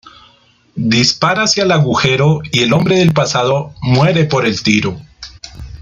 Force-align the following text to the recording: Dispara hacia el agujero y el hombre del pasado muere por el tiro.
Dispara 0.83 1.43
hacia 1.43 1.61
el 1.63 1.71
agujero 1.71 2.39
y 2.51 2.63
el 2.63 2.73
hombre 2.73 2.97
del 2.97 3.13
pasado 3.13 3.75
muere 3.83 4.25
por 4.25 4.47
el 4.47 4.63
tiro. 4.63 4.99